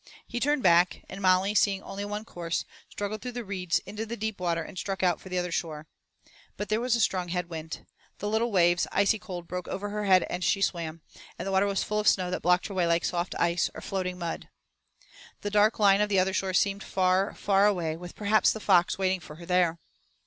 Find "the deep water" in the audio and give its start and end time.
4.03-4.63